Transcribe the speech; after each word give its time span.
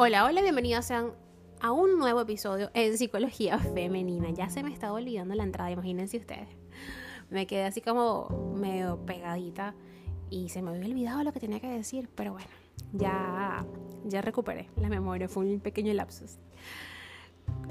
Hola, 0.00 0.24
hola, 0.26 0.42
bienvenidos 0.42 0.84
sean 0.84 1.10
a 1.60 1.72
un 1.72 1.98
nuevo 1.98 2.20
episodio 2.20 2.70
en 2.72 2.96
Psicología 2.96 3.58
Femenina. 3.58 4.30
Ya 4.30 4.48
se 4.48 4.62
me 4.62 4.72
estaba 4.72 4.92
olvidando 4.92 5.34
la 5.34 5.42
entrada, 5.42 5.72
imagínense 5.72 6.18
ustedes. 6.18 6.46
Me 7.30 7.48
quedé 7.48 7.64
así 7.64 7.80
como 7.80 8.54
medio 8.54 9.04
pegadita 9.04 9.74
y 10.30 10.50
se 10.50 10.62
me 10.62 10.70
había 10.70 10.86
olvidado 10.86 11.24
lo 11.24 11.32
que 11.32 11.40
tenía 11.40 11.58
que 11.58 11.68
decir, 11.68 12.08
pero 12.14 12.34
bueno, 12.34 12.46
ya, 12.92 13.66
ya 14.04 14.22
recuperé 14.22 14.68
la 14.80 14.88
memoria, 14.88 15.28
fue 15.28 15.44
un 15.44 15.58
pequeño 15.58 15.92
lapsus. 15.94 16.38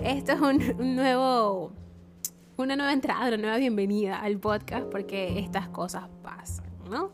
Esto 0.04 0.34
es 0.34 0.42
un, 0.42 0.96
nuevo, 0.98 1.72
una 2.58 2.76
nueva 2.76 2.92
entrada, 2.92 3.30
una 3.30 3.38
nueva 3.38 3.56
bienvenida 3.56 4.20
al 4.20 4.38
podcast 4.38 4.86
porque 4.88 5.40
estas 5.40 5.70
cosas 5.70 6.10
pasan, 6.24 6.68
¿no? 6.90 7.10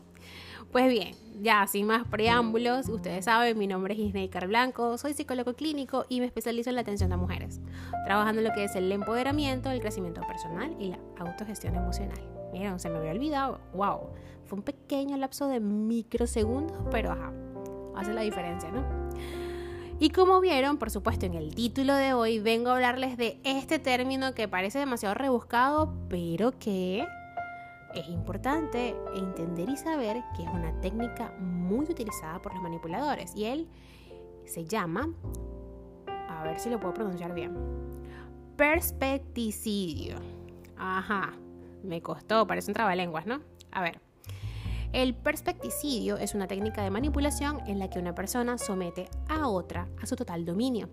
Pues 0.72 0.88
bien, 0.88 1.14
ya 1.40 1.66
sin 1.66 1.86
más 1.86 2.06
preámbulos, 2.06 2.88
ustedes 2.88 3.24
saben, 3.24 3.58
mi 3.58 3.66
nombre 3.66 3.94
es 3.94 4.00
Isneikar 4.00 4.46
Blanco, 4.46 4.98
soy 4.98 5.14
psicólogo 5.14 5.54
clínico 5.54 6.06
y 6.08 6.20
me 6.20 6.26
especializo 6.26 6.70
en 6.70 6.76
la 6.76 6.82
atención 6.82 7.12
a 7.12 7.16
mujeres, 7.16 7.60
trabajando 8.04 8.40
en 8.40 8.48
lo 8.48 8.54
que 8.54 8.64
es 8.64 8.76
el 8.76 8.90
empoderamiento, 8.92 9.70
el 9.70 9.80
crecimiento 9.80 10.20
personal 10.26 10.74
y 10.78 10.88
la 10.88 10.98
autogestión 11.18 11.74
emocional. 11.74 12.20
Miren, 12.52 12.78
se 12.78 12.88
me 12.88 12.98
había 12.98 13.10
olvidado, 13.10 13.60
wow, 13.74 14.10
fue 14.44 14.58
un 14.58 14.64
pequeño 14.64 15.16
lapso 15.16 15.48
de 15.48 15.60
microsegundos, 15.60 16.78
pero 16.90 17.12
ajá, 17.12 17.32
hace 17.96 18.12
la 18.12 18.20
diferencia, 18.20 18.70
¿no? 18.70 18.84
Y 20.00 20.10
como 20.10 20.40
vieron, 20.40 20.78
por 20.78 20.90
supuesto, 20.90 21.26
en 21.26 21.34
el 21.34 21.54
título 21.54 21.94
de 21.94 22.14
hoy 22.14 22.40
vengo 22.40 22.70
a 22.70 22.74
hablarles 22.74 23.16
de 23.16 23.40
este 23.44 23.78
término 23.78 24.34
que 24.34 24.48
parece 24.48 24.78
demasiado 24.78 25.14
rebuscado, 25.14 25.94
pero 26.08 26.58
que 26.58 27.06
es 27.94 28.08
importante 28.08 28.96
entender 29.14 29.68
y 29.68 29.76
saber 29.76 30.22
que 30.36 30.42
es 30.42 30.48
una 30.48 30.78
técnica 30.80 31.32
muy 31.38 31.86
utilizada 31.86 32.40
por 32.40 32.52
los 32.54 32.62
manipuladores 32.62 33.34
y 33.34 33.44
él 33.44 33.68
se 34.44 34.64
llama, 34.64 35.08
a 36.06 36.42
ver 36.42 36.58
si 36.58 36.70
lo 36.70 36.80
puedo 36.80 36.94
pronunciar 36.94 37.34
bien, 37.34 37.54
perspecticidio. 38.56 40.16
Ajá, 40.76 41.32
me 41.82 42.02
costó, 42.02 42.46
parece 42.46 42.70
un 42.70 42.74
trabalenguas, 42.74 43.26
¿no? 43.26 43.40
A 43.70 43.82
ver. 43.82 44.00
El 44.92 45.14
perspecticidio 45.16 46.18
es 46.18 46.36
una 46.36 46.46
técnica 46.46 46.82
de 46.84 46.90
manipulación 46.90 47.60
en 47.66 47.80
la 47.80 47.90
que 47.90 47.98
una 47.98 48.14
persona 48.14 48.58
somete 48.58 49.08
a 49.28 49.48
otra 49.48 49.88
a 50.00 50.06
su 50.06 50.14
total 50.14 50.44
dominio. 50.44 50.88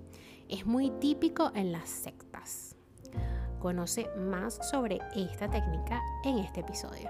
Es 0.50 0.66
muy 0.66 0.90
típico 0.90 1.52
en 1.54 1.72
las 1.72 1.88
sectas. 1.88 2.76
Conoce 3.62 4.10
más 4.18 4.60
sobre 4.70 5.00
esta 5.16 5.50
técnica 5.50 6.02
en 6.24 6.40
este 6.40 6.62
episodio. 6.62 7.10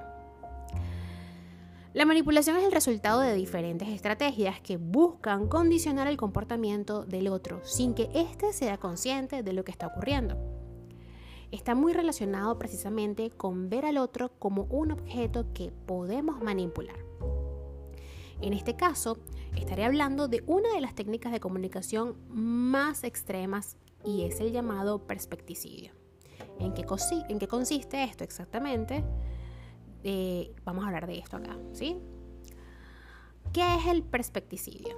La 1.93 2.05
manipulación 2.05 2.57
es 2.57 2.63
el 2.63 2.71
resultado 2.71 3.21
de 3.21 3.33
diferentes 3.33 3.87
estrategias 3.87 4.59
que 4.59 4.77
buscan 4.77 5.47
condicionar 5.47 6.07
el 6.07 6.17
comportamiento 6.17 7.05
del 7.05 7.27
otro 7.27 7.61
sin 7.63 7.93
que 7.93 8.09
éste 8.13 8.51
sea 8.53 8.77
consciente 8.77 9.43
de 9.43 9.53
lo 9.53 9.63
que 9.63 9.71
está 9.71 9.87
ocurriendo. 9.87 10.37
Está 11.51 11.75
muy 11.75 11.93
relacionado 11.93 12.57
precisamente 12.57 13.29
con 13.29 13.69
ver 13.69 13.85
al 13.85 13.97
otro 13.97 14.31
como 14.39 14.63
un 14.63 14.91
objeto 14.91 15.47
que 15.53 15.71
podemos 15.85 16.41
manipular. 16.41 16.97
En 18.41 18.53
este 18.53 18.75
caso, 18.75 19.19
estaré 19.55 19.85
hablando 19.85 20.27
de 20.27 20.43
una 20.47 20.73
de 20.73 20.81
las 20.81 20.95
técnicas 20.95 21.31
de 21.31 21.39
comunicación 21.39 22.15
más 22.29 23.03
extremas 23.03 23.77
y 24.05 24.23
es 24.23 24.39
el 24.39 24.51
llamado 24.51 25.07
perspecticidio. 25.07 26.00
¿En 26.61 26.73
qué, 26.73 27.47
consiste 27.47 28.03
esto 28.03 28.23
exactamente? 28.23 29.03
Eh, 30.03 30.53
vamos 30.63 30.83
a 30.83 30.87
hablar 30.87 31.07
de 31.07 31.17
esto 31.17 31.37
acá, 31.37 31.57
¿sí? 31.73 31.97
¿Qué 33.51 33.75
es 33.75 33.87
el 33.87 34.03
perspecticidio? 34.03 34.95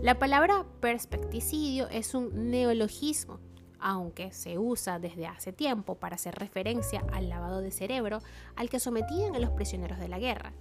La 0.00 0.18
palabra 0.18 0.64
perspecticidio 0.80 1.88
es 1.88 2.14
un 2.14 2.50
neologismo, 2.50 3.40
aunque 3.80 4.32
se 4.32 4.58
usa 4.58 4.98
desde 4.98 5.26
hace 5.26 5.52
tiempo 5.52 5.96
para 5.96 6.14
hacer 6.14 6.34
referencia 6.34 7.04
al 7.12 7.28
lavado 7.28 7.60
de 7.60 7.70
cerebro 7.70 8.20
al 8.56 8.70
que 8.70 8.80
sometían 8.80 9.34
a 9.34 9.40
los 9.40 9.50
prisioneros 9.50 9.98
de 9.98 10.08
la 10.08 10.18
guerra. 10.18 10.52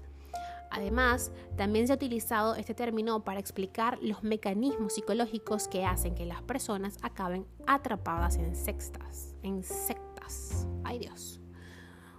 Además, 0.73 1.31
también 1.56 1.85
se 1.85 1.94
ha 1.94 1.95
utilizado 1.95 2.56
este 2.56 2.73
término 2.73 3.23
para 3.23 3.39
explicar 3.39 4.00
los 4.01 4.23
mecanismos 4.23 4.95
psicológicos 4.95 5.67
que 5.67 5.85
hacen 5.85 6.16
que 6.16 6.25
las 6.25 6.41
personas 6.41 6.97
acaben 7.03 7.45
atrapadas 7.67 8.38
en 8.38 8.56
sextas, 8.56 9.35
en 9.44 9.63
sectas. 9.63 10.67
Ay 10.83 10.97
Dios. 10.97 11.39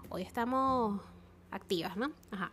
Hoy 0.09 0.23
estamos 0.23 1.01
activas, 1.51 1.97
¿no? 1.97 2.13
Ajá. 2.31 2.53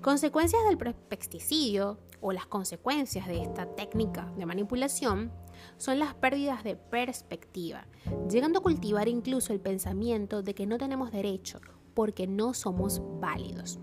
Consecuencias 0.00 0.62
del 0.64 0.78
pesticidio 0.78 1.98
o 2.22 2.32
las 2.32 2.46
consecuencias 2.46 3.28
de 3.28 3.42
esta 3.42 3.66
técnica 3.66 4.32
de 4.38 4.46
manipulación 4.46 5.30
son 5.76 5.98
las 5.98 6.14
pérdidas 6.14 6.64
de 6.64 6.74
perspectiva, 6.74 7.86
llegando 8.30 8.60
a 8.60 8.62
cultivar 8.62 9.08
incluso 9.08 9.52
el 9.52 9.60
pensamiento 9.60 10.42
de 10.42 10.54
que 10.54 10.66
no 10.66 10.78
tenemos 10.78 11.12
derecho 11.12 11.60
porque 11.92 12.26
no 12.26 12.54
somos 12.54 13.02
válidos 13.20 13.78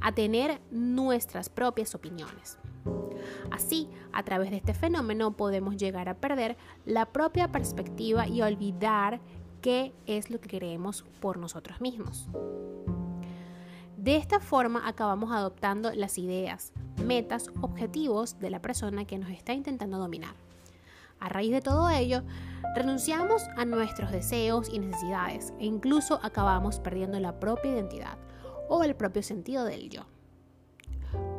a 0.00 0.12
tener 0.12 0.60
nuestras 0.70 1.48
propias 1.48 1.94
opiniones. 1.94 2.58
Así, 3.50 3.88
a 4.12 4.22
través 4.22 4.50
de 4.50 4.56
este 4.56 4.74
fenómeno 4.74 5.36
podemos 5.36 5.76
llegar 5.76 6.08
a 6.08 6.14
perder 6.14 6.56
la 6.84 7.06
propia 7.06 7.50
perspectiva 7.50 8.26
y 8.28 8.42
olvidar 8.42 9.20
qué 9.60 9.92
es 10.06 10.30
lo 10.30 10.40
que 10.40 10.48
queremos 10.48 11.04
por 11.20 11.38
nosotros 11.38 11.80
mismos. 11.80 12.28
De 13.96 14.16
esta 14.16 14.38
forma 14.38 14.86
acabamos 14.86 15.32
adoptando 15.32 15.92
las 15.92 16.18
ideas, 16.18 16.72
metas, 17.04 17.50
objetivos 17.60 18.38
de 18.38 18.50
la 18.50 18.62
persona 18.62 19.04
que 19.04 19.18
nos 19.18 19.30
está 19.30 19.52
intentando 19.52 19.98
dominar. 19.98 20.34
A 21.18 21.28
raíz 21.28 21.50
de 21.50 21.62
todo 21.62 21.88
ello, 21.88 22.22
renunciamos 22.76 23.42
a 23.56 23.64
nuestros 23.64 24.12
deseos 24.12 24.68
y 24.68 24.78
necesidades 24.78 25.54
e 25.58 25.64
incluso 25.64 26.20
acabamos 26.22 26.78
perdiendo 26.78 27.18
la 27.18 27.40
propia 27.40 27.72
identidad 27.72 28.18
o 28.68 28.82
el 28.82 28.94
propio 28.94 29.22
sentido 29.22 29.64
del 29.64 29.88
yo. 29.88 30.02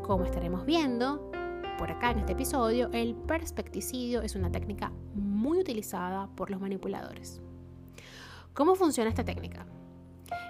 Como 0.04 0.26
estaremos 0.26 0.66
viendo 0.66 1.32
por 1.78 1.92
acá 1.92 2.12
en 2.12 2.20
este 2.20 2.34
episodio, 2.34 2.90
el 2.92 3.16
perspecticidio 3.16 4.22
es 4.22 4.36
una 4.36 4.52
técnica 4.52 4.92
muy 5.14 5.60
utilizada 5.60 6.28
por 6.36 6.50
los 6.50 6.60
manipuladores. 6.60 7.42
¿Cómo 8.54 8.76
funciona 8.76 9.10
esta 9.10 9.24
técnica? 9.24 9.68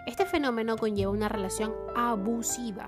Este 0.05 0.25
fenómeno 0.25 0.77
conlleva 0.77 1.11
una 1.11 1.27
relación 1.27 1.73
abusiva 1.95 2.87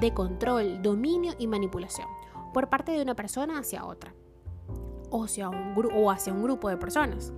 de 0.00 0.14
control, 0.14 0.80
dominio 0.82 1.34
y 1.38 1.48
manipulación 1.48 2.06
por 2.54 2.68
parte 2.68 2.92
de 2.92 3.02
una 3.02 3.16
persona 3.16 3.58
hacia 3.58 3.84
otra 3.84 4.14
o 5.10 5.24
hacia 5.24 5.48
un, 5.48 5.74
o 5.92 6.10
hacia 6.10 6.32
un 6.32 6.42
grupo 6.42 6.68
de 6.68 6.76
personas. 6.76 7.32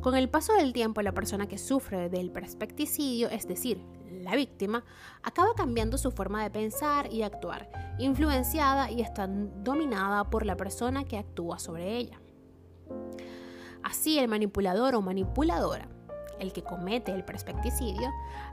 Con 0.00 0.16
el 0.16 0.28
paso 0.28 0.54
del 0.54 0.72
tiempo, 0.72 1.02
la 1.02 1.12
persona 1.12 1.48
que 1.48 1.58
sufre 1.58 2.08
del 2.08 2.30
perspecticidio, 2.30 3.28
es 3.30 3.48
decir, 3.48 3.84
la 4.22 4.36
víctima, 4.36 4.84
acaba 5.22 5.54
cambiando 5.56 5.98
su 5.98 6.12
forma 6.12 6.42
de 6.42 6.50
pensar 6.50 7.12
y 7.12 7.22
actuar, 7.22 7.68
influenciada 7.98 8.90
y 8.90 9.00
está 9.00 9.26
dominada 9.26 10.30
por 10.30 10.46
la 10.46 10.56
persona 10.56 11.04
que 11.04 11.18
actúa 11.18 11.58
sobre 11.58 11.96
ella. 11.96 12.20
Así, 13.82 14.18
el 14.18 14.28
manipulador 14.28 14.94
o 14.94 15.02
manipuladora, 15.02 15.88
el 16.38 16.52
que 16.52 16.62
comete 16.62 17.12
el 17.12 17.24
perspecticidio, 17.24 18.08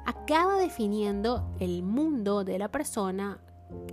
acaba 0.05 0.57
definiendo 0.57 1.53
el 1.59 1.83
mundo 1.83 2.43
de 2.43 2.57
la 2.57 2.71
persona 2.71 3.39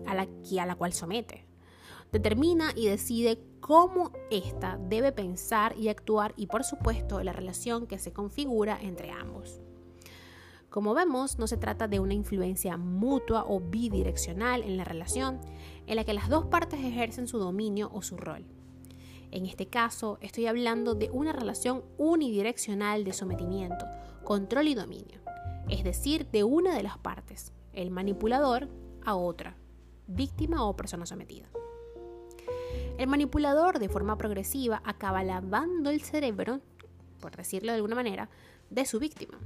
a 0.06 0.14
la, 0.14 0.26
a 0.60 0.66
la 0.66 0.74
cual 0.74 0.92
somete. 0.94 1.51
Determina 2.12 2.72
y 2.76 2.88
decide 2.88 3.42
cómo 3.60 4.12
ésta 4.30 4.78
debe 4.88 5.12
pensar 5.12 5.74
y 5.78 5.88
actuar 5.88 6.34
y 6.36 6.46
por 6.46 6.62
supuesto 6.62 7.22
la 7.22 7.32
relación 7.32 7.86
que 7.86 7.98
se 7.98 8.12
configura 8.12 8.78
entre 8.82 9.10
ambos. 9.10 9.62
Como 10.68 10.92
vemos, 10.92 11.38
no 11.38 11.46
se 11.46 11.56
trata 11.56 11.88
de 11.88 12.00
una 12.00 12.12
influencia 12.12 12.76
mutua 12.76 13.44
o 13.48 13.60
bidireccional 13.60 14.62
en 14.62 14.76
la 14.76 14.84
relación, 14.84 15.40
en 15.86 15.96
la 15.96 16.04
que 16.04 16.14
las 16.14 16.28
dos 16.28 16.46
partes 16.46 16.80
ejercen 16.80 17.28
su 17.28 17.38
dominio 17.38 17.90
o 17.92 18.02
su 18.02 18.16
rol. 18.16 18.44
En 19.30 19.46
este 19.46 19.66
caso, 19.68 20.18
estoy 20.20 20.46
hablando 20.46 20.94
de 20.94 21.10
una 21.10 21.32
relación 21.32 21.82
unidireccional 21.96 23.04
de 23.04 23.14
sometimiento, 23.14 23.86
control 24.24 24.68
y 24.68 24.74
dominio, 24.74 25.20
es 25.70 25.82
decir, 25.84 26.26
de 26.30 26.44
una 26.44 26.76
de 26.76 26.82
las 26.82 26.98
partes, 26.98 27.52
el 27.72 27.90
manipulador, 27.90 28.68
a 29.04 29.16
otra, 29.16 29.56
víctima 30.06 30.66
o 30.66 30.76
persona 30.76 31.06
sometida. 31.06 31.48
El 32.98 33.08
manipulador 33.08 33.78
de 33.78 33.88
forma 33.88 34.16
progresiva 34.16 34.82
acaba 34.84 35.24
lavando 35.24 35.90
el 35.90 36.02
cerebro, 36.02 36.60
por 37.20 37.36
decirlo 37.36 37.72
de 37.72 37.76
alguna 37.76 37.94
manera, 37.94 38.28
de 38.70 38.86
su 38.86 38.98
víctima, 38.98 39.38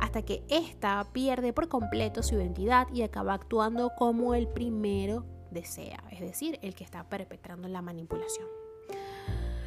hasta 0.00 0.22
que 0.22 0.44
ésta 0.48 1.06
pierde 1.12 1.52
por 1.52 1.68
completo 1.68 2.22
su 2.22 2.34
identidad 2.34 2.88
y 2.92 3.02
acaba 3.02 3.34
actuando 3.34 3.92
como 3.96 4.34
el 4.34 4.48
primero 4.48 5.24
desea, 5.50 6.04
es 6.10 6.20
decir, 6.20 6.58
el 6.62 6.74
que 6.74 6.84
está 6.84 7.08
perpetrando 7.08 7.68
la 7.68 7.82
manipulación. 7.82 8.46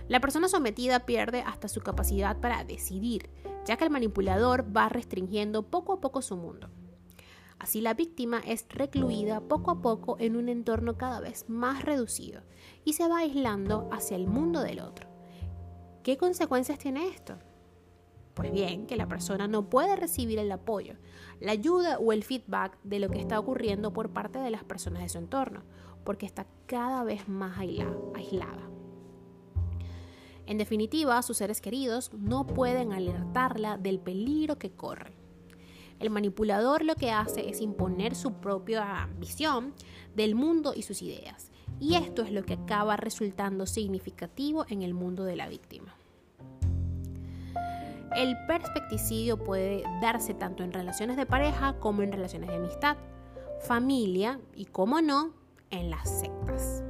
La 0.08 0.20
persona 0.20 0.48
sometida 0.48 1.06
pierde 1.06 1.42
hasta 1.42 1.68
su 1.68 1.82
capacidad 1.82 2.38
para 2.38 2.64
decidir, 2.64 3.30
ya 3.66 3.78
que 3.78 3.84
el 3.84 3.90
manipulador 3.90 4.66
va 4.76 4.90
restringiendo 4.90 5.64
poco 5.64 5.94
a 5.94 6.02
poco 6.02 6.22
su 6.22 6.36
mundo. 6.36 6.70
Así 7.60 7.82
la 7.82 7.94
víctima 7.94 8.42
es 8.46 8.66
recluida 8.70 9.42
poco 9.42 9.72
a 9.72 9.82
poco 9.82 10.16
en 10.20 10.38
un 10.38 10.48
entorno 10.48 10.98
cada 10.98 11.20
vez 11.20 11.50
más 11.50 11.84
reducido 11.84 12.42
y 12.86 12.94
se 12.94 13.08
va 13.08 13.20
aislando 13.20 13.90
hacia 13.92 14.16
el 14.16 14.28
mundo 14.28 14.62
del 14.62 14.80
otro. 14.80 15.08
¿Qué 16.04 16.18
consecuencias 16.18 16.80
tiene 16.80 17.10
esto? 17.10 17.38
Pues 18.34 18.54
bien, 18.54 18.88
que 18.88 18.96
la 18.96 19.10
persona 19.10 19.50
no 19.50 19.70
puede 19.70 19.98
recibir 19.98 20.40
el 20.40 20.52
apoyo, 20.54 20.96
la 21.42 21.52
ayuda 21.52 22.00
o 22.00 22.14
el 22.14 22.24
feedback 22.24 22.80
de 22.84 23.00
lo 23.00 23.10
que 23.10 23.20
está 23.20 23.38
ocurriendo 23.38 23.92
por 23.92 24.12
parte 24.12 24.40
de 24.40 24.50
las 24.50 24.64
personas 24.64 25.02
de 25.02 25.10
su 25.10 25.18
entorno, 25.18 25.64
porque 26.06 26.26
está 26.26 26.48
cada 26.66 27.04
vez 27.04 27.28
más 27.28 27.60
aislada. 27.60 28.70
En 30.46 30.58
definitiva, 30.58 31.22
sus 31.22 31.38
seres 31.38 31.60
queridos 31.60 32.14
no 32.14 32.48
pueden 32.48 32.94
alertarla 32.94 33.78
del 33.78 34.00
peligro 34.00 34.58
que 34.58 34.72
corre. 34.72 35.19
El 36.00 36.10
manipulador 36.10 36.86
lo 36.86 36.96
que 36.96 37.12
hace 37.12 37.50
es 37.50 37.60
imponer 37.60 38.16
su 38.16 38.34
propia 38.34 39.10
visión 39.19 39.74
del 40.16 40.34
mundo 40.34 40.74
y 40.75 40.84
sus 40.84 41.01
ideas, 41.01 41.51
y 41.80 41.96
esto 41.96 42.22
es 42.22 42.31
lo 42.31 42.44
que 42.44 42.54
acaba 42.54 42.96
resultando 42.96 43.66
significativo 43.66 44.66
en 44.69 44.81
el 44.81 44.94
mundo 44.94 45.25
de 45.25 45.36
la 45.36 45.50
víctima. 45.50 45.96
El 48.16 48.38
perspecticidio 48.48 49.38
puede 49.38 49.84
darse 50.01 50.34
tanto 50.34 50.63
en 50.63 50.72
relaciones 50.72 51.16
de 51.16 51.25
pareja 51.25 51.78
como 51.80 52.02
en 52.02 52.12
relaciones 52.12 52.50
de 52.50 52.56
amistad, 52.56 52.98
familia 53.62 54.40
y, 54.56 54.66
como 54.66 55.02
no, 55.02 55.34
en 55.69 55.90
las 55.90 56.10
sectas. 56.10 56.84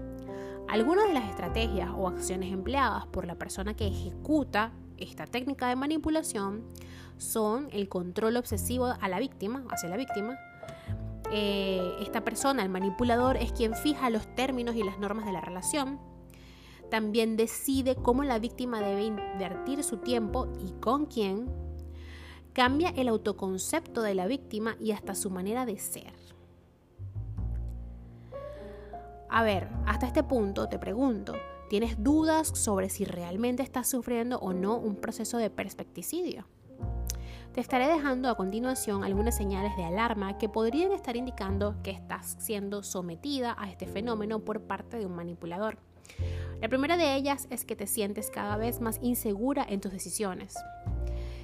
Algunas 0.69 1.07
de 1.07 1.15
las 1.15 1.29
estrategias 1.29 1.89
o 1.97 2.07
acciones 2.07 2.53
empleadas 2.53 3.07
por 3.07 3.25
la 3.25 3.35
persona 3.35 3.75
que 3.75 3.87
ejecuta 3.87 4.71
esta 4.99 5.25
técnica 5.25 5.67
de 5.67 5.75
manipulación 5.75 6.63
son 7.17 7.67
el 7.71 7.89
control 7.89 8.37
obsesivo 8.37 8.85
a 8.85 9.07
la 9.09 9.19
víctima, 9.19 9.65
hacia 9.69 9.89
la 9.89 9.97
víctima. 9.97 10.37
Eh, 11.31 11.95
esta 12.01 12.23
persona, 12.23 12.63
el 12.63 12.69
manipulador, 12.69 13.37
es 13.37 13.51
quien 13.51 13.75
fija 13.75 14.09
los 14.09 14.33
términos 14.35 14.75
y 14.75 14.83
las 14.83 14.99
normas 14.99 15.25
de 15.25 15.31
la 15.31 15.41
relación 15.41 15.99
también 16.89 17.37
decide 17.37 17.95
cómo 17.95 18.23
la 18.23 18.39
víctima 18.39 18.81
debe 18.81 19.03
invertir 19.03 19.83
su 19.83 19.97
tiempo 19.97 20.47
y 20.59 20.71
con 20.79 21.05
quién. 21.05 21.47
Cambia 22.53 22.89
el 22.89 23.07
autoconcepto 23.07 24.01
de 24.01 24.15
la 24.15 24.25
víctima 24.25 24.75
y 24.79 24.91
hasta 24.91 25.15
su 25.15 25.29
manera 25.29 25.65
de 25.65 25.77
ser. 25.77 26.13
A 29.29 29.43
ver, 29.43 29.69
hasta 29.85 30.07
este 30.07 30.23
punto 30.23 30.67
te 30.67 30.79
pregunto, 30.79 31.33
¿tienes 31.69 32.03
dudas 32.03 32.47
sobre 32.47 32.89
si 32.89 33.05
realmente 33.05 33.63
estás 33.63 33.87
sufriendo 33.87 34.39
o 34.39 34.53
no 34.53 34.75
un 34.77 34.95
proceso 34.95 35.37
de 35.37 35.49
perspecticidio? 35.49 36.45
Te 37.53 37.61
estaré 37.61 37.87
dejando 37.87 38.29
a 38.29 38.35
continuación 38.35 39.03
algunas 39.03 39.37
señales 39.37 39.75
de 39.77 39.83
alarma 39.83 40.37
que 40.37 40.49
podrían 40.49 40.91
estar 40.91 41.15
indicando 41.15 41.75
que 41.83 41.91
estás 41.91 42.37
siendo 42.39 42.83
sometida 42.83 43.55
a 43.57 43.69
este 43.69 43.87
fenómeno 43.87 44.39
por 44.39 44.61
parte 44.61 44.97
de 44.97 45.05
un 45.05 45.15
manipulador. 45.15 45.77
La 46.59 46.69
primera 46.69 46.97
de 46.97 47.15
ellas 47.15 47.47
es 47.49 47.65
que 47.65 47.75
te 47.75 47.87
sientes 47.87 48.29
cada 48.29 48.57
vez 48.57 48.81
más 48.81 48.99
insegura 49.01 49.65
en 49.67 49.79
tus 49.79 49.91
decisiones. 49.91 50.55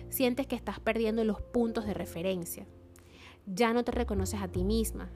Sientes 0.10 0.48
que 0.48 0.56
estás 0.56 0.80
perdiendo 0.80 1.24
los 1.24 1.42
puntos 1.42 1.86
de 1.86 1.94
referencia. 1.94 2.66
Ya 3.46 3.74
no 3.74 3.84
te 3.84 3.92
reconoces 3.92 4.42
a 4.42 4.48
ti 4.48 4.64
misma. 4.64 5.10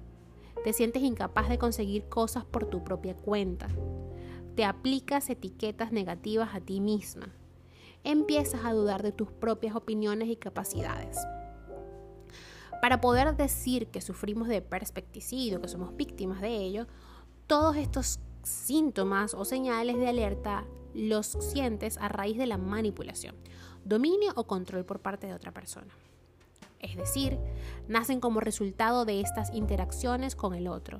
Te 0.63 0.73
sientes 0.73 1.03
incapaz 1.03 1.49
de 1.49 1.57
conseguir 1.57 2.09
cosas 2.09 2.45
por 2.45 2.65
tu 2.65 2.83
propia 2.83 3.15
cuenta. 3.15 3.67
Te 4.59 4.65
aplicas 4.65 5.29
etiquetas 5.29 5.93
negativas 5.93 6.53
a 6.53 6.59
ti 6.59 6.81
misma. 6.81 7.33
Empiezas 8.03 8.65
a 8.65 8.73
dudar 8.73 9.03
de 9.03 9.13
tus 9.13 9.31
propias 9.31 9.73
opiniones 9.73 10.27
y 10.27 10.35
capacidades. 10.35 11.17
Para 12.81 12.99
poder 12.99 13.37
decir 13.37 13.87
que 13.87 14.01
sufrimos 14.01 14.49
de 14.49 14.61
perspecticidio, 14.61 15.61
que 15.61 15.69
somos 15.69 15.95
víctimas 15.95 16.41
de 16.41 16.57
ello, 16.57 16.87
todos 17.47 17.77
estos 17.77 18.19
síntomas 18.43 19.33
o 19.33 19.45
señales 19.45 19.97
de 19.97 20.09
alerta 20.09 20.65
los 20.93 21.27
sientes 21.27 21.97
a 21.97 22.09
raíz 22.09 22.37
de 22.37 22.47
la 22.47 22.57
manipulación, 22.57 23.35
dominio 23.85 24.33
o 24.35 24.45
control 24.45 24.83
por 24.83 24.99
parte 24.99 25.25
de 25.25 25.35
otra 25.35 25.53
persona. 25.53 25.93
Es 26.81 26.97
decir, 26.97 27.39
nacen 27.87 28.19
como 28.19 28.41
resultado 28.41 29.05
de 29.05 29.21
estas 29.21 29.53
interacciones 29.53 30.35
con 30.35 30.53
el 30.53 30.67
otro. 30.67 30.99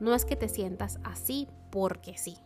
No 0.00 0.14
es 0.14 0.24
que 0.24 0.36
te 0.36 0.48
sientas 0.48 0.98
así 1.04 1.48
porque 1.70 2.16
sí. 2.16 2.38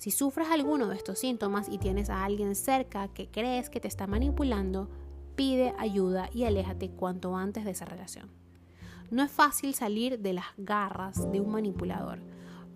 Si 0.00 0.10
sufres 0.10 0.48
alguno 0.48 0.88
de 0.88 0.96
estos 0.96 1.18
síntomas 1.18 1.68
y 1.68 1.76
tienes 1.76 2.08
a 2.08 2.24
alguien 2.24 2.54
cerca 2.54 3.08
que 3.08 3.28
crees 3.28 3.68
que 3.68 3.80
te 3.80 3.88
está 3.88 4.06
manipulando, 4.06 4.88
pide 5.36 5.74
ayuda 5.78 6.30
y 6.32 6.44
aléjate 6.44 6.90
cuanto 6.90 7.36
antes 7.36 7.66
de 7.66 7.72
esa 7.72 7.84
relación. 7.84 8.30
No 9.10 9.22
es 9.22 9.30
fácil 9.30 9.74
salir 9.74 10.18
de 10.18 10.32
las 10.32 10.46
garras 10.56 11.30
de 11.30 11.40
un 11.40 11.52
manipulador 11.52 12.18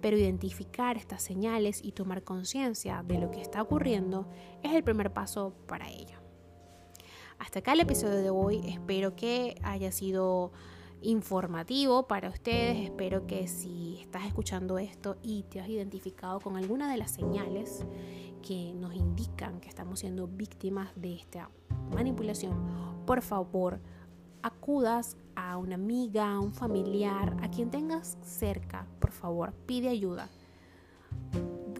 pero 0.05 0.19
identificar 0.19 0.99
estas 0.99 1.23
señales 1.23 1.81
y 1.82 1.93
tomar 1.93 2.25
conciencia 2.25 3.03
de 3.09 3.17
lo 3.17 3.31
que 3.31 3.41
está 3.41 3.62
ocurriendo 3.62 4.29
es 4.62 4.75
el 4.75 4.85
primer 4.85 5.15
paso 5.15 5.55
para 5.67 5.88
ello. 5.88 6.19
Hasta 7.38 7.61
acá 7.61 7.73
el 7.73 7.81
episodio 7.81 8.19
de 8.19 8.29
hoy, 8.29 8.61
espero 8.69 9.17
que 9.17 9.59
haya 9.62 9.91
sido 9.93 10.53
informativo 11.04 12.06
para 12.06 12.30
ustedes, 12.30 12.78
espero 12.84 13.26
que 13.26 13.46
si 13.46 13.98
estás 14.00 14.26
escuchando 14.26 14.78
esto 14.78 15.16
y 15.22 15.44
te 15.44 15.60
has 15.60 15.68
identificado 15.68 16.40
con 16.40 16.56
alguna 16.56 16.90
de 16.90 16.96
las 16.96 17.10
señales 17.10 17.84
que 18.42 18.72
nos 18.74 18.94
indican 18.94 19.60
que 19.60 19.68
estamos 19.68 20.00
siendo 20.00 20.26
víctimas 20.26 20.90
de 20.96 21.14
esta 21.14 21.50
manipulación, 21.94 22.54
por 23.06 23.22
favor, 23.22 23.80
acudas 24.42 25.16
a 25.36 25.56
una 25.58 25.74
amiga, 25.74 26.32
a 26.32 26.40
un 26.40 26.52
familiar, 26.52 27.36
a 27.42 27.50
quien 27.50 27.70
tengas 27.70 28.18
cerca, 28.22 28.86
por 28.98 29.12
favor, 29.12 29.52
pide 29.66 29.88
ayuda. 29.88 30.28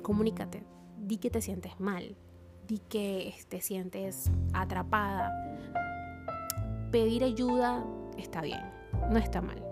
Comunícate, 0.03 0.65
di 0.99 1.17
que 1.17 1.31
te 1.31 1.41
sientes 1.41 1.81
mal, 1.81 2.17
di 2.69 2.79
que 2.79 3.35
te 3.49 3.61
sientes 3.61 4.31
atrapada. 4.53 5.33
Pedir 6.91 7.25
ayuda 7.25 7.85
está 8.17 8.41
bien, 8.41 8.61
no 9.11 9.19
está 9.19 9.41
mal. 9.41 9.63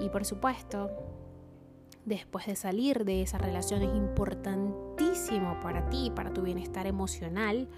Y 0.00 0.08
por 0.08 0.24
supuesto, 0.24 0.90
después 2.04 2.46
de 2.46 2.56
salir 2.56 3.04
de 3.04 3.22
esa 3.22 3.38
relación 3.38 3.82
es 3.82 3.94
importantísimo 3.94 5.58
para 5.60 5.88
ti, 5.88 6.12
para 6.14 6.32
tu 6.32 6.42
bienestar 6.42 6.86
emocional 6.86 7.68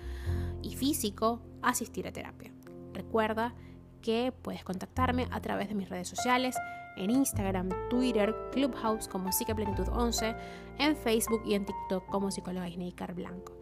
y 0.62 0.74
físico, 0.74 1.40
asistir 1.62 2.06
a 2.06 2.12
terapia. 2.12 2.52
Recuerda 2.92 3.54
que 4.02 4.32
puedes 4.42 4.64
contactarme 4.64 5.26
a 5.30 5.40
través 5.40 5.68
de 5.68 5.74
mis 5.74 5.88
redes 5.88 6.08
sociales, 6.08 6.56
en 6.96 7.10
Instagram, 7.10 7.68
Twitter, 7.90 8.34
Clubhouse 8.52 9.08
como 9.08 9.30
Psiqueplenitud 9.30 9.88
11, 9.88 10.34
en 10.78 10.96
Facebook 10.96 11.42
y 11.44 11.54
en 11.54 11.66
TikTok 11.66 12.06
como 12.06 12.30
psicóloga 12.30 12.68
Isneikar 12.68 13.14
Blanco. 13.14 13.52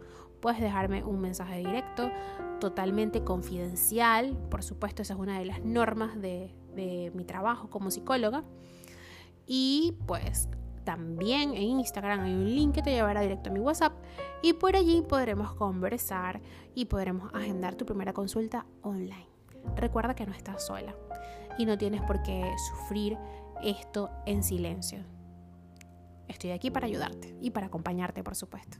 Puedes 0.41 0.61
dejarme 0.61 1.03
un 1.03 1.19
mensaje 1.19 1.57
directo, 1.57 2.11
totalmente 2.59 3.23
confidencial, 3.23 4.37
por 4.49 4.63
supuesto 4.63 5.01
esa 5.01 5.15
es 5.15 5.19
una 5.19 5.39
de 5.39 5.45
las 5.45 5.63
normas 5.63 6.21
de, 6.21 6.53
de 6.75 7.11
mi 7.15 7.25
trabajo 7.25 7.69
como 7.69 7.91
psicóloga. 7.91 8.43
Y 9.47 9.95
pues 10.05 10.49
también 10.83 11.51
en 11.55 11.63
Instagram 11.63 12.21
hay 12.21 12.33
un 12.33 12.55
link 12.55 12.75
que 12.75 12.81
te 12.81 12.91
llevará 12.91 13.21
directo 13.21 13.49
a 13.49 13.53
mi 13.53 13.59
WhatsApp 13.59 13.93
y 14.41 14.53
por 14.53 14.75
allí 14.75 15.01
podremos 15.01 15.53
conversar 15.53 16.41
y 16.75 16.85
podremos 16.85 17.33
agendar 17.33 17.75
tu 17.75 17.85
primera 17.85 18.13
consulta 18.13 18.65
online. 18.83 19.27
Recuerda 19.75 20.15
que 20.15 20.25
no 20.25 20.33
estás 20.33 20.65
sola 20.65 20.95
y 21.57 21.65
no 21.65 21.77
tienes 21.77 22.01
por 22.03 22.21
qué 22.21 22.51
sufrir 22.69 23.17
esto 23.63 24.09
en 24.25 24.43
silencio. 24.43 24.99
Estoy 26.27 26.51
aquí 26.51 26.69
para 26.71 26.87
ayudarte 26.87 27.35
y 27.41 27.51
para 27.51 27.67
acompañarte, 27.67 28.23
por 28.23 28.35
supuesto. 28.35 28.77